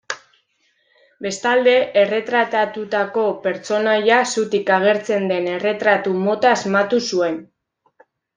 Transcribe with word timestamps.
Bestalde, 1.25 1.75
erretratatutako 2.03 3.25
pertsonaia 3.43 4.17
zutik 4.37 4.73
agertzen 4.79 5.29
den 5.33 5.51
erretratu 5.53 6.17
mota 6.25 6.57
asmatu 6.57 7.03
zuen. 7.13 7.39